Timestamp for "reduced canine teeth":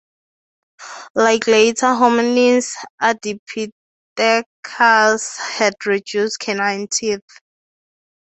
5.85-7.19